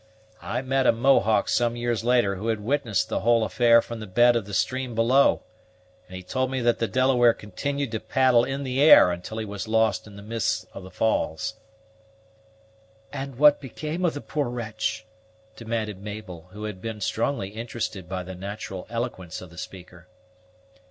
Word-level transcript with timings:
I 0.41 0.63
met 0.63 0.87
a 0.87 0.91
Mohawk 0.91 1.47
some 1.47 1.75
years 1.75 2.03
later 2.03 2.37
who 2.37 2.47
had 2.47 2.59
witnessed 2.59 3.07
the 3.07 3.19
whole 3.19 3.43
affair 3.43 3.83
from 3.83 3.99
the 3.99 4.07
bed 4.07 4.35
of 4.35 4.45
the 4.47 4.53
stream 4.55 4.95
below, 4.95 5.43
and 6.07 6.15
he 6.17 6.23
told 6.23 6.49
me 6.49 6.59
that 6.61 6.79
the 6.79 6.87
Delaware 6.87 7.35
continued 7.35 7.91
to 7.91 7.99
paddle 7.99 8.43
in 8.43 8.63
the 8.63 8.81
air 8.81 9.11
until 9.11 9.37
he 9.37 9.45
was 9.45 9.67
lost 9.67 10.07
in 10.07 10.15
the 10.15 10.23
mists 10.23 10.65
of 10.73 10.81
the 10.81 10.89
falls." 10.89 11.53
"And 13.13 13.35
what 13.37 13.61
became 13.61 14.03
of 14.03 14.15
the 14.15 14.21
poor 14.21 14.49
wretch?" 14.49 15.05
demanded 15.55 16.01
Mabel, 16.01 16.47
who 16.49 16.63
had 16.63 16.81
been 16.81 16.99
strongly 16.99 17.49
interested 17.49 18.09
by 18.09 18.23
the 18.23 18.33
natural 18.33 18.87
eloquence 18.89 19.39
of 19.39 19.51
the 19.51 19.57
speaker. 19.59 20.07